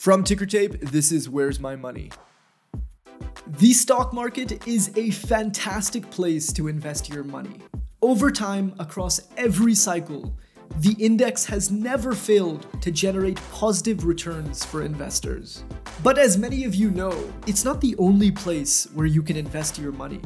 [0.00, 2.10] From Tickertape, this is Where's My Money?
[3.46, 7.60] The stock market is a fantastic place to invest your money.
[8.00, 10.34] Over time, across every cycle,
[10.78, 15.64] the index has never failed to generate positive returns for investors.
[16.02, 17.12] But as many of you know,
[17.46, 20.22] it's not the only place where you can invest your money.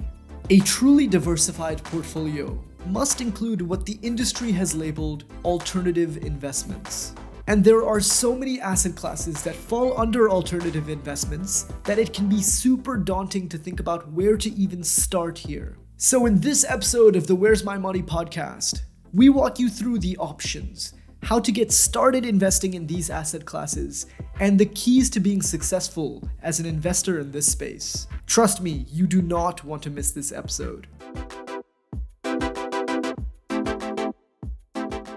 [0.51, 2.57] A truly diversified portfolio
[2.87, 7.13] must include what the industry has labeled alternative investments.
[7.47, 12.29] And there are so many asset classes that fall under alternative investments that it can
[12.29, 15.77] be super daunting to think about where to even start here.
[15.99, 20.17] So, in this episode of the Where's My Money podcast, we walk you through the
[20.17, 24.07] options, how to get started investing in these asset classes,
[24.41, 28.07] and the keys to being successful as an investor in this space.
[28.27, 30.89] Trust me, you do not want to miss this episode.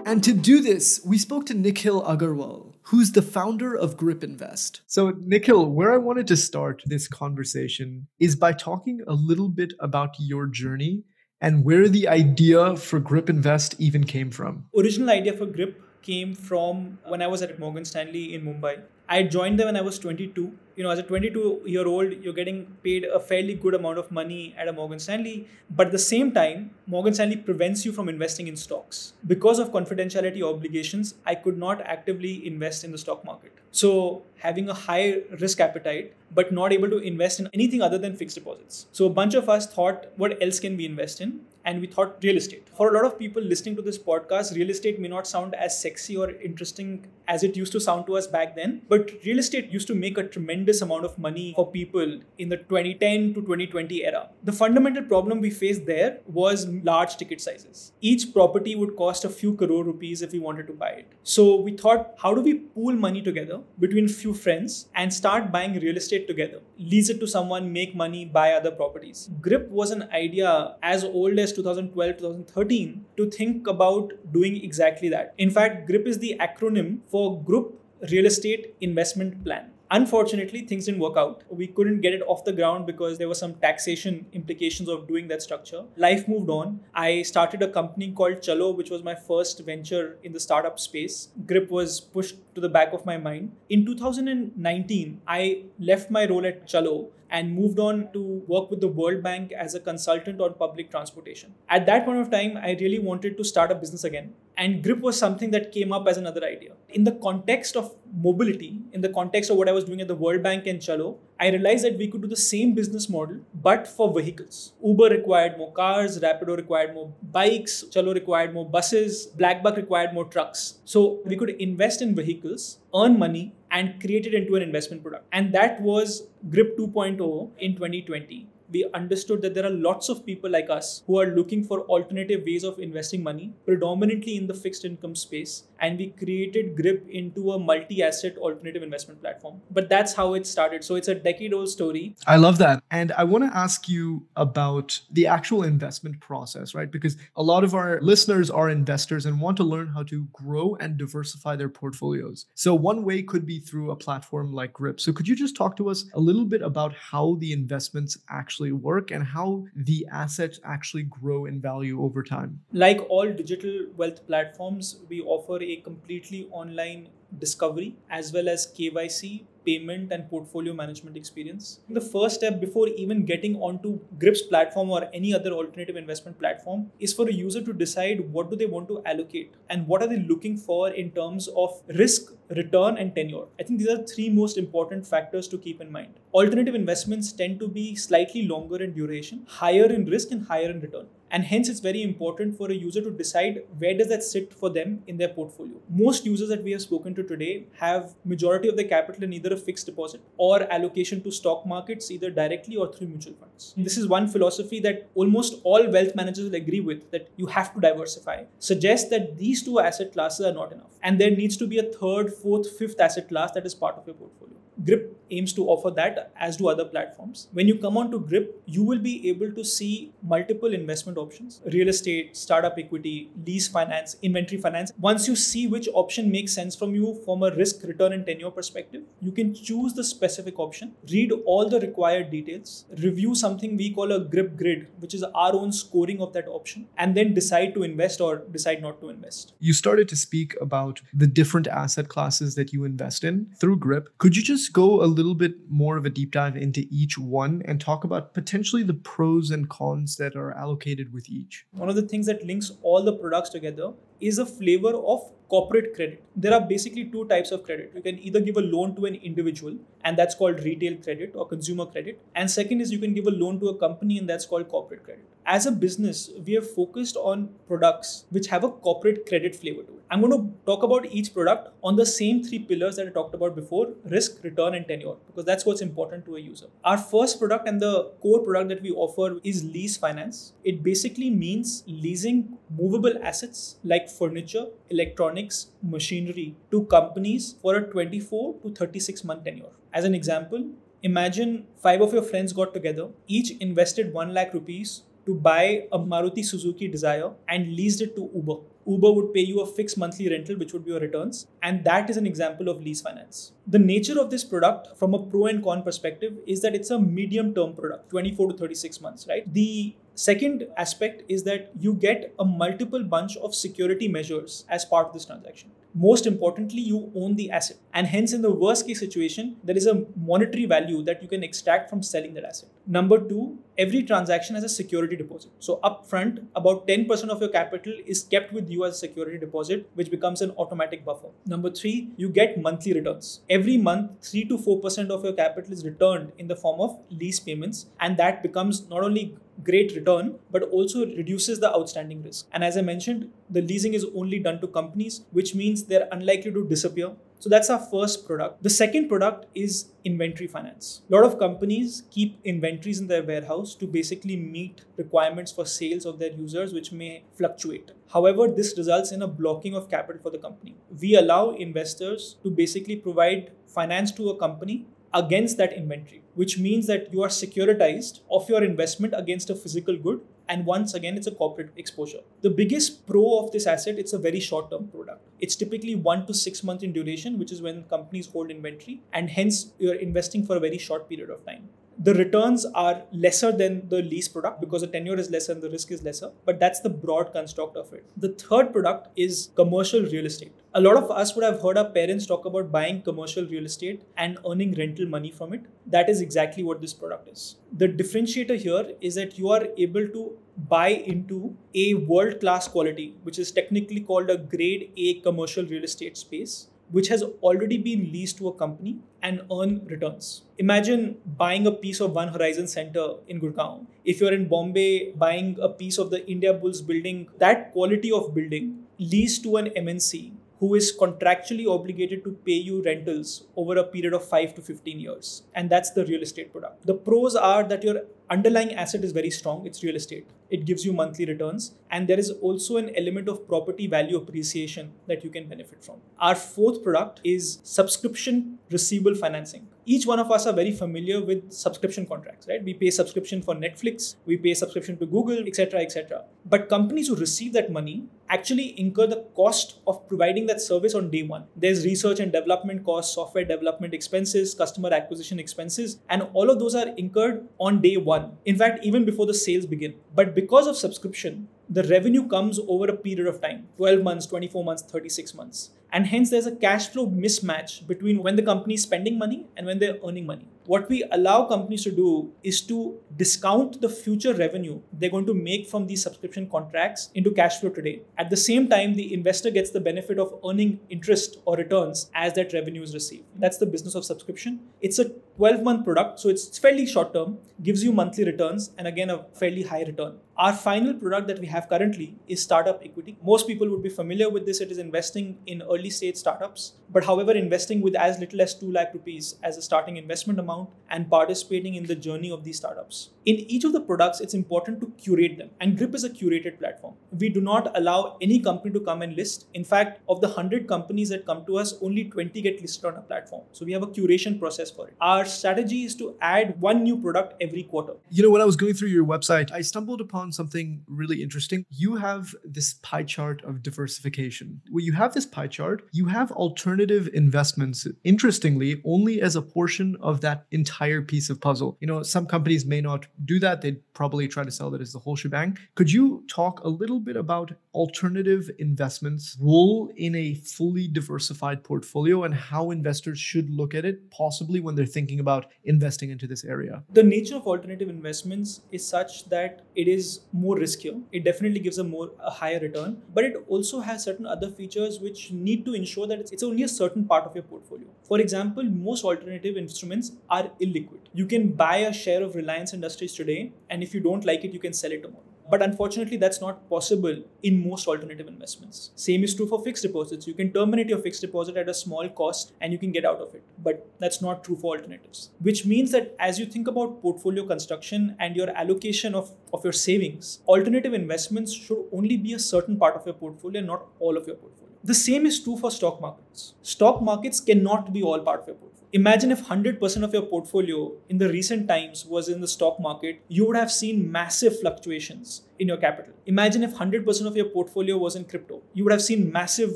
[0.08, 4.80] And to do this, we spoke to Nikhil Agarwal, who's the founder of Grip Invest.
[4.86, 9.74] So, Nikhil, where I wanted to start this conversation is by talking a little bit
[9.80, 11.04] about your journey
[11.42, 14.64] and where the idea for Grip Invest even came from.
[14.74, 18.80] Original idea for Grip came from when I was at Morgan Stanley in Mumbai.
[19.08, 22.32] I joined them when I was 22 you know, as a 22 year old, you're
[22.32, 25.48] getting paid a fairly good amount of money at a Morgan Stanley.
[25.68, 29.14] But at the same time, Morgan Stanley prevents you from investing in stocks.
[29.26, 33.52] Because of confidentiality obligations, I could not actively invest in the stock market.
[33.72, 38.14] So, having a high risk appetite, but not able to invest in anything other than
[38.14, 38.86] fixed deposits.
[38.92, 41.40] So, a bunch of us thought, what else can we invest in?
[41.68, 42.66] And we thought real estate.
[42.74, 45.78] For a lot of people listening to this podcast, real estate may not sound as
[45.78, 49.70] sexy or interesting as it used to sound to us back then, but real estate
[49.70, 54.02] used to make a tremendous amount of money for people in the 2010 to 2020
[54.06, 54.30] era.
[54.44, 57.92] The fundamental problem we faced there was large ticket sizes.
[58.00, 61.12] Each property would cost a few crore rupees if we wanted to buy it.
[61.22, 65.52] So we thought, how do we pool money together between a few friends and start
[65.52, 66.62] buying real estate together?
[66.78, 69.28] Lease it to someone, make money, buy other properties.
[69.42, 75.34] GRIP was an idea as old as 2012, 2013 to think about doing exactly that.
[75.38, 77.80] In fact, GRIP is the acronym for Group
[78.10, 79.72] Real Estate Investment Plan.
[79.90, 81.44] Unfortunately, things didn't work out.
[81.48, 85.28] We couldn't get it off the ground because there were some taxation implications of doing
[85.28, 85.84] that structure.
[85.96, 86.80] Life moved on.
[86.94, 91.28] I started a company called Chalo, which was my first venture in the startup space.
[91.46, 93.52] Grip was pushed to the back of my mind.
[93.70, 98.88] In 2019, I left my role at Chalo and moved on to work with the
[98.88, 101.54] World Bank as a consultant on public transportation.
[101.68, 104.34] At that point of time, I really wanted to start a business again.
[104.56, 106.72] And Grip was something that came up as another idea.
[106.88, 110.16] In the context of mobility, in the context of what I was doing at the
[110.16, 113.86] World Bank and Chalo, I realized that we could do the same business model, but
[113.86, 114.72] for vehicles.
[114.84, 120.24] Uber required more cars, Rapido required more bikes, Chalo required more buses, Blackbuck required more
[120.24, 120.80] trucks.
[120.84, 125.26] So we could invest in vehicles, earn money, and create it into an investment product.
[125.30, 130.50] And that was Grip 2.0 in 2020 we understood that there are lots of people
[130.50, 134.84] like us who are looking for alternative ways of investing money, predominantly in the fixed
[134.84, 135.64] income space.
[135.80, 139.60] And we created GRIP into a multi asset alternative investment platform.
[139.70, 140.84] But that's how it started.
[140.84, 142.16] So it's a decade old story.
[142.26, 142.82] I love that.
[142.90, 146.90] And I want to ask you about the actual investment process, right?
[146.90, 150.76] Because a lot of our listeners are investors and want to learn how to grow
[150.76, 152.46] and diversify their portfolios.
[152.54, 155.00] So one way could be through a platform like GRIP.
[155.00, 158.72] So could you just talk to us a little bit about how the investments actually
[158.72, 162.60] work and how the assets actually grow in value over time?
[162.72, 167.08] Like all digital wealth platforms, we offer a completely online
[167.38, 171.80] discovery as well as KYC, payment, and portfolio management experience.
[171.90, 176.90] The first step before even getting onto Grip's platform or any other alternative investment platform
[176.98, 180.08] is for a user to decide what do they want to allocate and what are
[180.08, 183.44] they looking for in terms of risk, return, and tenure.
[183.60, 186.14] I think these are three most important factors to keep in mind.
[186.32, 190.80] Alternative investments tend to be slightly longer in duration, higher in risk, and higher in
[190.80, 194.52] return and hence it's very important for a user to decide where does that sit
[194.52, 195.76] for them in their portfolio.
[195.88, 199.52] Most users that we have spoken to today have majority of their capital in either
[199.52, 203.72] a fixed deposit or allocation to stock markets either directly or through mutual funds.
[203.74, 203.84] Hmm.
[203.84, 207.74] This is one philosophy that almost all wealth managers will agree with that you have
[207.74, 208.44] to diversify.
[208.58, 210.98] Suggests that these two asset classes are not enough.
[211.02, 214.06] And there needs to be a third fourth fifth asset class that is part of
[214.06, 217.48] your portfolio Grip aims to offer that, as do other platforms.
[217.52, 221.60] When you come on to Grip, you will be able to see multiple investment options
[221.72, 224.92] real estate, startup equity, lease finance, inventory finance.
[224.98, 228.50] Once you see which option makes sense from you from a risk, return, and tenure
[228.50, 233.92] perspective, you can choose the specific option, read all the required details, review something we
[233.92, 237.74] call a Grip grid, which is our own scoring of that option, and then decide
[237.74, 239.54] to invest or decide not to invest.
[239.58, 244.08] You started to speak about the different asset classes that you invest in through Grip.
[244.18, 247.62] Could you just go a little bit more of a deep dive into each one
[247.64, 251.66] and talk about potentially the pros and cons that are allocated with each?
[251.72, 255.94] One of the things that links all the products together is a flavor of corporate
[255.94, 256.22] credit.
[256.36, 257.92] There are basically two types of credit.
[257.94, 261.48] You can either give a loan to an individual, and that's called retail credit or
[261.48, 262.20] consumer credit.
[262.34, 265.04] And second is you can give a loan to a company, and that's called corporate
[265.04, 265.24] credit.
[265.46, 269.92] As a business, we have focused on products which have a corporate credit flavor to
[269.92, 270.02] it.
[270.10, 273.34] I'm going to talk about each product on the same three pillars that I talked
[273.34, 276.66] about before risk, return, and tenure, because that's what's important to a user.
[276.84, 280.52] Our first product and the core product that we offer is lease finance.
[280.64, 285.37] It basically means leasing movable assets like furniture, electronics,
[285.82, 289.72] machinery to companies for a 24 to 36 month tenure.
[289.92, 290.70] As an example,
[291.02, 295.98] imagine five of your friends got together, each invested 1 lakh rupees to buy a
[295.98, 298.56] Maruti Suzuki Dzire and leased it to Uber.
[298.86, 301.46] Uber would pay you a fixed monthly rental, which would be your returns.
[301.62, 303.52] And that is an example of lease finance.
[303.66, 306.98] The nature of this product, from a pro and con perspective, is that it's a
[306.98, 309.52] medium term product, 24 to 36 months, right?
[309.52, 315.06] The Second aspect is that you get a multiple bunch of security measures as part
[315.06, 315.70] of this transaction.
[315.94, 317.76] Most importantly, you own the asset.
[317.94, 321.44] And hence, in the worst case situation, there is a monetary value that you can
[321.44, 322.68] extract from selling that asset.
[322.84, 325.52] Number two, every transaction has a security deposit.
[325.60, 329.88] So, upfront, about 10% of your capital is kept with you as a security deposit,
[329.94, 331.28] which becomes an automatic buffer.
[331.46, 333.40] Number three, you get monthly returns.
[333.48, 337.38] Every month, 3 to 4% of your capital is returned in the form of lease
[337.40, 337.86] payments.
[338.00, 342.46] And that becomes not only great return, but also reduces the outstanding risk.
[342.52, 346.52] And as I mentioned, the leasing is only done to companies, which means they're unlikely
[346.52, 347.12] to disappear.
[347.40, 348.62] So that's our first product.
[348.62, 351.02] The second product is inventory finance.
[351.08, 356.04] A lot of companies keep inventories in their warehouse to basically meet requirements for sales
[356.04, 357.92] of their users, which may fluctuate.
[358.12, 360.74] However, this results in a blocking of capital for the company.
[361.00, 366.86] We allow investors to basically provide finance to a company against that inventory, which means
[366.86, 370.20] that you are securitized of your investment against a physical good.
[370.48, 372.20] And once again, it's a corporate exposure.
[372.40, 375.20] The biggest pro of this asset, it's a very short term product.
[375.40, 379.28] It's typically one to six months in duration, which is when companies hold inventory, and
[379.28, 383.88] hence you're investing for a very short period of time the returns are lesser than
[383.88, 386.80] the lease product because the tenure is lesser and the risk is lesser but that's
[386.80, 388.04] the broad construct of it.
[388.16, 390.52] The third product is commercial real estate.
[390.74, 394.02] A lot of us would have heard our parents talk about buying commercial real estate
[394.16, 395.62] and earning rental money from it.
[395.86, 397.56] That is exactly what this product is.
[397.72, 403.14] The differentiator here is that you are able to buy into a world class quality
[403.22, 408.10] which is technically called a grade a commercial real estate space which has already been
[408.12, 410.42] leased to a company and earn returns.
[410.58, 413.86] Imagine buying a piece of One Horizon Center in Gurgaon.
[414.04, 418.84] If you're in Bombay buying a piece of the Indiabulls building, that quality of building
[418.98, 424.12] leased to an MNC who is contractually obligated to pay you rentals over a period
[424.12, 425.42] of 5 to 15 years.
[425.54, 426.84] And that's the real estate product.
[426.84, 430.26] The pros are that your underlying asset is very strong, it's real estate.
[430.50, 434.92] It gives you monthly returns and there is also an element of property value appreciation
[435.06, 435.96] that you can benefit from.
[436.18, 439.66] Our fourth product is subscription receivable financing.
[439.84, 442.62] Each one of us are very familiar with subscription contracts right?
[442.62, 447.16] We pay subscription for netflix we pay subscription to google etc etc but companies who
[447.16, 451.44] receive that money actually incur the cost of providing that service on day one.
[451.56, 456.74] There's research and development costs software development expenses customer acquisition expenses and all of those
[456.74, 460.76] are incurred on day one in fact even before the sales begin but because of
[460.76, 465.70] subscription, the revenue comes over a period of time 12 months, 24 months, 36 months.
[465.92, 469.66] And hence, there's a cash flow mismatch between when the company is spending money and
[469.66, 474.34] when they're earning money what we allow companies to do is to discount the future
[474.34, 478.02] revenue they're going to make from these subscription contracts into cash flow today.
[478.18, 482.34] At the same time, the investor gets the benefit of earning interest or returns as
[482.34, 483.24] that revenue is received.
[483.36, 484.60] That's the business of subscription.
[484.82, 485.08] It's a
[485.38, 489.24] 12 month product, so it's fairly short term, gives you monthly returns, and again, a
[489.34, 490.18] fairly high return.
[490.36, 493.16] Our final product that we have currently is startup equity.
[493.24, 494.60] Most people would be familiar with this.
[494.60, 498.70] It is investing in early stage startups, but however, investing with as little as 2
[498.70, 500.57] lakh rupees as a starting investment amount
[500.90, 503.10] and participating in the journey of these startups.
[503.28, 505.50] In each of the products, it's important to curate them.
[505.60, 506.94] And Grip is a curated platform.
[507.10, 509.48] We do not allow any company to come and list.
[509.52, 512.94] In fact, of the 100 companies that come to us, only 20 get listed on
[512.94, 513.42] a platform.
[513.52, 514.96] So we have a curation process for it.
[515.02, 517.96] Our strategy is to add one new product every quarter.
[518.08, 521.66] You know, when I was going through your website, I stumbled upon something really interesting.
[521.68, 524.62] You have this pie chart of diversification.
[524.70, 529.98] When you have this pie chart, you have alternative investments, interestingly, only as a portion
[530.00, 531.76] of that entire piece of puzzle.
[531.82, 533.62] You know, some companies may not do that.
[533.62, 535.58] They'd probably try to sell that as the whole shebang.
[535.74, 542.24] Could you talk a little bit about alternative investments' role in a fully diversified portfolio
[542.24, 546.44] and how investors should look at it, possibly when they're thinking about investing into this
[546.44, 546.82] area?
[546.92, 551.02] The nature of alternative investments is such that it is more riskier.
[551.12, 555.00] It definitely gives a more a higher return, but it also has certain other features
[555.00, 557.86] which need to ensure that it's, only a certain part of your portfolio.
[558.04, 561.00] For example, most alternative instruments are illiquid.
[561.12, 564.52] You can buy a share of Reliance Industries today, and if you don't like it,
[564.52, 565.24] you can sell it tomorrow.
[565.50, 568.90] But unfortunately, that's not possible in most alternative investments.
[568.96, 570.26] Same is true for fixed deposits.
[570.26, 573.18] You can terminate your fixed deposit at a small cost and you can get out
[573.18, 573.42] of it.
[573.62, 575.30] But that's not true for alternatives.
[575.40, 579.72] Which means that as you think about portfolio construction and your allocation of, of your
[579.72, 584.26] savings, alternative investments should only be a certain part of your portfolio, not all of
[584.26, 584.68] your portfolio.
[584.84, 586.54] The same is true for stock markets.
[586.60, 590.92] Stock markets cannot be all part of your portfolio imagine if 100% of your portfolio
[591.08, 595.42] in the recent times was in the stock market, you would have seen massive fluctuations
[595.58, 596.12] in your capital.
[596.26, 599.70] Imagine if 100% of your portfolio was in crypto, you would have seen massive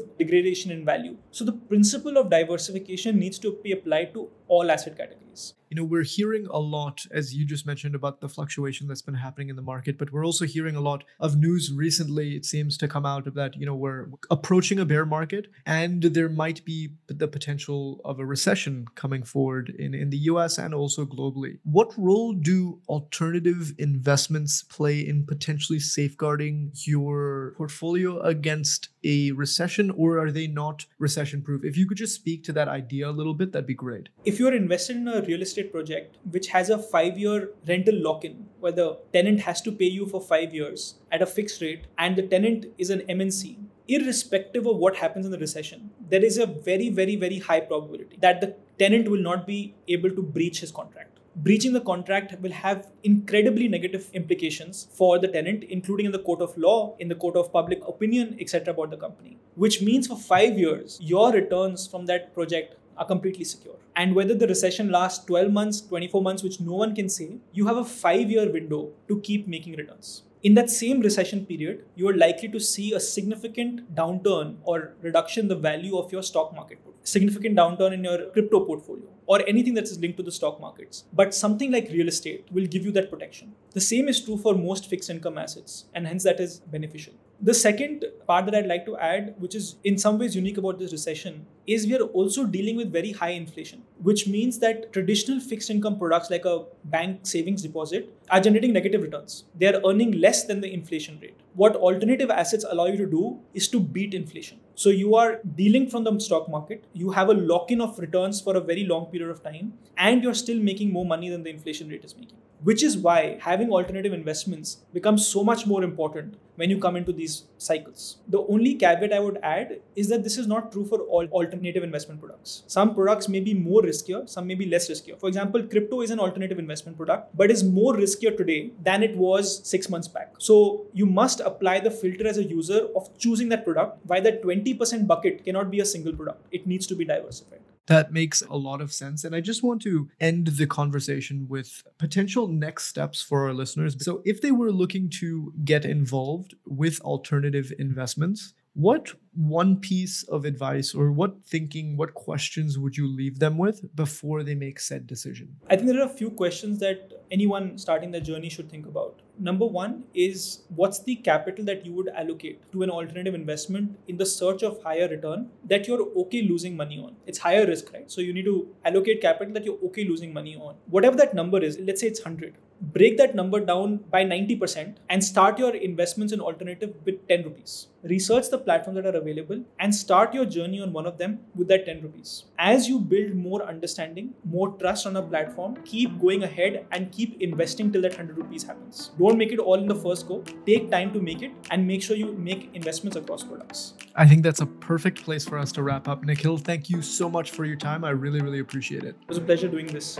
[0.18, 1.16] degradation in value.
[1.30, 5.84] So the principle of diversification needs to be applied to all asset categories you know
[5.84, 9.56] we're hearing a lot as you just mentioned about the fluctuation that's been happening in
[9.56, 13.06] the market but we're also hearing a lot of news recently it seems to come
[13.06, 17.26] out of that you know we're approaching a bear market and there might be the
[17.26, 22.34] potential of a recession coming forward in, in the US and also globally what role
[22.34, 30.46] do alternative investments play in potentially safeguarding your portfolio against a recession or are they
[30.46, 33.66] not recession proof if you could just speak to that idea a little bit that'd
[33.66, 37.18] be great if you're invested in a real estate estate project which has a five
[37.18, 41.22] year rental lock in where the tenant has to pay you for five years at
[41.22, 43.56] a fixed rate and the tenant is an MNC,
[43.88, 48.18] irrespective of what happens in the recession, there is a very, very, very high probability
[48.20, 51.11] that the tenant will not be able to breach his contract.
[51.34, 56.42] Breaching the contract will have incredibly negative implications for the tenant, including in the court
[56.42, 59.38] of law, in the court of public opinion, etc., about the company.
[59.54, 63.76] Which means for five years, your returns from that project are completely secure.
[63.96, 67.66] And whether the recession lasts 12 months, 24 months, which no one can say, you
[67.66, 70.24] have a five year window to keep making returns.
[70.42, 75.46] In that same recession period, you are likely to see a significant downturn or reduction
[75.46, 79.84] the value of your stock market, significant downturn in your crypto portfolio, or anything that
[79.84, 81.04] is linked to the stock markets.
[81.12, 83.52] But something like real estate will give you that protection.
[83.70, 87.14] The same is true for most fixed income assets, and hence that is beneficial.
[87.44, 90.78] The second part that I'd like to add, which is in some ways unique about
[90.78, 95.40] this recession, is we are also dealing with very high inflation, which means that traditional
[95.40, 99.42] fixed income products like a bank savings deposit are generating negative returns.
[99.58, 101.34] They are earning less than the inflation rate.
[101.54, 104.60] What alternative assets allow you to do is to beat inflation.
[104.76, 108.40] So you are dealing from the stock market, you have a lock in of returns
[108.40, 111.50] for a very long period of time, and you're still making more money than the
[111.50, 116.36] inflation rate is making which is why having alternative investments becomes so much more important
[116.56, 118.18] when you come into these cycles.
[118.28, 121.82] The only caveat I would add is that this is not true for all alternative
[121.82, 122.62] investment products.
[122.66, 125.18] Some products may be more riskier, some may be less riskier.
[125.18, 129.16] For example, crypto is an alternative investment product, but is more riskier today than it
[129.16, 130.34] was six months back.
[130.38, 133.98] So you must apply the filter as a user of choosing that product.
[134.06, 137.60] Why that 20% bucket cannot be a single product, it needs to be diversified.
[137.86, 139.24] That makes a lot of sense.
[139.24, 143.96] And I just want to end the conversation with potential next steps for our listeners.
[144.04, 150.44] So, if they were looking to get involved with alternative investments, what one piece of
[150.44, 155.06] advice or what thinking, what questions would you leave them with before they make said
[155.06, 155.56] decision?
[155.68, 159.21] I think there are a few questions that anyone starting their journey should think about.
[159.38, 164.16] Number one is what's the capital that you would allocate to an alternative investment in
[164.16, 167.16] the search of higher return that you're okay losing money on?
[167.26, 168.10] It's higher risk, right?
[168.10, 170.76] So you need to allocate capital that you're okay losing money on.
[170.86, 175.22] Whatever that number is, let's say it's 100 break that number down by 90% and
[175.22, 177.86] start your investments in alternative with 10 rupees.
[178.02, 181.68] Research the platforms that are available and start your journey on one of them with
[181.68, 182.44] that 10 rupees.
[182.58, 187.40] As you build more understanding, more trust on a platform, keep going ahead and keep
[187.40, 189.12] investing till that 100 rupees happens.
[189.16, 190.42] Don't make it all in the first go.
[190.66, 193.94] Take time to make it and make sure you make investments across products.
[194.16, 196.24] I think that's a perfect place for us to wrap up.
[196.24, 198.04] Nikhil, thank you so much for your time.
[198.04, 199.14] I really, really appreciate it.
[199.22, 200.18] It was a pleasure doing this.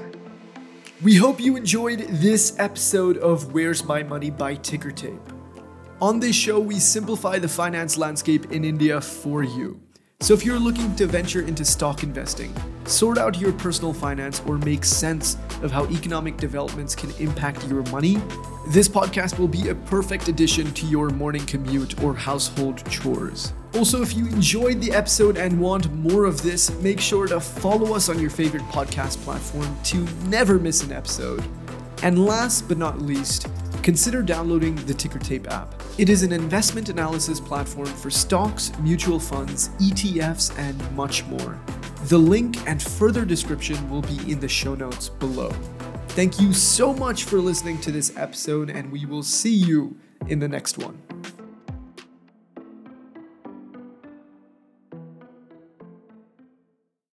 [1.02, 5.18] We hope you enjoyed this episode of Where's My Money by Tickertape.
[6.00, 9.80] On this show, we simplify the finance landscape in India for you.
[10.20, 12.54] So if you're looking to venture into stock investing,
[12.84, 17.82] sort out your personal finance, or make sense of how economic developments can impact your
[17.90, 18.18] money,
[18.68, 23.52] this podcast will be a perfect addition to your morning commute or household chores.
[23.74, 27.94] Also, if you enjoyed the episode and want more of this, make sure to follow
[27.94, 29.96] us on your favorite podcast platform to
[30.28, 31.42] never miss an episode.
[32.02, 33.48] And last but not least,
[33.82, 35.74] consider downloading the Tickertape app.
[35.96, 41.58] It is an investment analysis platform for stocks, mutual funds, ETFs, and much more.
[42.04, 45.50] The link and further description will be in the show notes below.
[46.08, 49.96] Thank you so much for listening to this episode, and we will see you
[50.28, 51.00] in the next one.